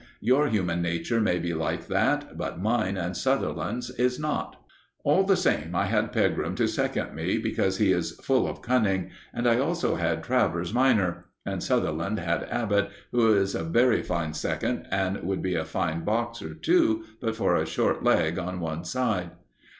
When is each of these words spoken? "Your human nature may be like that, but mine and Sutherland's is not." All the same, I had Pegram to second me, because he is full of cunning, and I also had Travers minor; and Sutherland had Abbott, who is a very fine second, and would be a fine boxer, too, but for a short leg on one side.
"Your 0.19 0.47
human 0.47 0.81
nature 0.81 1.21
may 1.21 1.37
be 1.37 1.53
like 1.53 1.85
that, 1.85 2.35
but 2.35 2.59
mine 2.59 2.97
and 2.97 3.15
Sutherland's 3.15 3.91
is 3.91 4.17
not." 4.19 4.59
All 5.03 5.23
the 5.25 5.37
same, 5.37 5.75
I 5.75 5.85
had 5.85 6.11
Pegram 6.11 6.55
to 6.55 6.67
second 6.67 7.13
me, 7.13 7.37
because 7.37 7.77
he 7.77 7.91
is 7.91 8.13
full 8.13 8.47
of 8.47 8.63
cunning, 8.63 9.11
and 9.31 9.45
I 9.47 9.59
also 9.59 9.97
had 9.97 10.23
Travers 10.23 10.73
minor; 10.73 11.25
and 11.45 11.61
Sutherland 11.61 12.17
had 12.17 12.47
Abbott, 12.49 12.89
who 13.11 13.31
is 13.35 13.53
a 13.53 13.63
very 13.63 14.01
fine 14.01 14.33
second, 14.33 14.87
and 14.89 15.21
would 15.21 15.43
be 15.43 15.53
a 15.53 15.65
fine 15.65 16.03
boxer, 16.03 16.55
too, 16.55 17.03
but 17.21 17.35
for 17.35 17.55
a 17.55 17.67
short 17.67 18.03
leg 18.03 18.39
on 18.39 18.59
one 18.59 18.83
side. 18.83 19.29